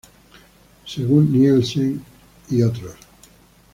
[0.83, 2.03] Según Nielsen
[2.49, 2.73] "et.